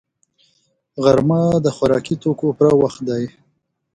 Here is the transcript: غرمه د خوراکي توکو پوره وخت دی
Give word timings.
غرمه 1.03 1.41
د 1.65 1.67
خوراکي 1.75 2.15
توکو 2.21 2.47
پوره 2.57 2.73
وخت 2.81 3.01
دی 3.09 3.23